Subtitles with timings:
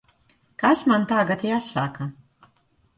[0.63, 2.11] Kas man tagad jāsaka?